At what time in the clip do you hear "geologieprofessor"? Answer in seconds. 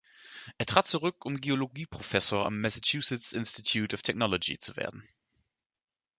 1.39-2.47